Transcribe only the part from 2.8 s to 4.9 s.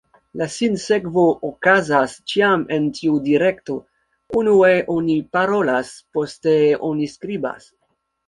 tiu direkto: unue